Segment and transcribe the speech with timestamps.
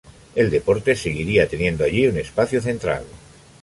[0.33, 3.03] El deporte seguiría teniendo allí un espacio central.